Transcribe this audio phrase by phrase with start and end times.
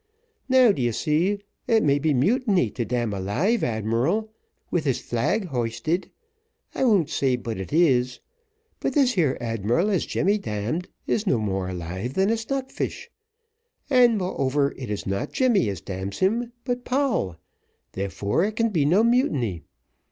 [0.49, 4.31] Now, d'ye see, it may be mutiny to damn a live admiral,
[4.71, 6.09] with his flag hoisted
[6.73, 8.19] I won't say but what it is
[8.79, 13.11] but this here admiral as Jemmy damned, is no more alive than a stock fish;
[13.91, 17.35] and, moreover, it is not Jemmy as damns him, but Poll;
[17.91, 19.61] therefore it can be no mutiny.